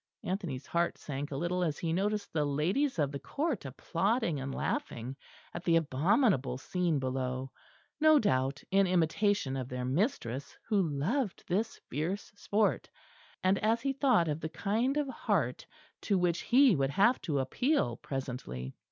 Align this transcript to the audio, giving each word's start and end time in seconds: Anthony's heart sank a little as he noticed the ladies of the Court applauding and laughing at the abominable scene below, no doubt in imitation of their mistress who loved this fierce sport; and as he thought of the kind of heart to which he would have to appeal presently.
Anthony's 0.23 0.65
heart 0.65 0.97
sank 0.97 1.29
a 1.29 1.35
little 1.37 1.63
as 1.63 1.77
he 1.77 1.93
noticed 1.93 2.33
the 2.33 2.43
ladies 2.43 2.97
of 2.97 3.11
the 3.11 3.19
Court 3.19 3.65
applauding 3.65 4.39
and 4.39 4.51
laughing 4.51 5.15
at 5.53 5.63
the 5.63 5.75
abominable 5.75 6.57
scene 6.57 6.97
below, 6.97 7.51
no 7.99 8.17
doubt 8.17 8.63
in 8.71 8.87
imitation 8.87 9.55
of 9.55 9.69
their 9.69 9.85
mistress 9.85 10.57
who 10.67 10.81
loved 10.81 11.43
this 11.47 11.79
fierce 11.87 12.33
sport; 12.35 12.89
and 13.43 13.59
as 13.59 13.81
he 13.83 13.93
thought 13.93 14.27
of 14.27 14.39
the 14.41 14.49
kind 14.49 14.97
of 14.97 15.07
heart 15.07 15.67
to 16.01 16.17
which 16.17 16.39
he 16.41 16.75
would 16.75 16.89
have 16.89 17.21
to 17.21 17.37
appeal 17.37 17.95
presently. 17.97 18.73